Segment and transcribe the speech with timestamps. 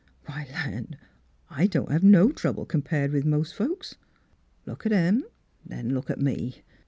[0.25, 0.97] Why, land!
[1.51, 3.97] I don't have no trouble compared with most folks.
[4.65, 5.25] Look at 'em;
[5.63, 6.63] then look at me.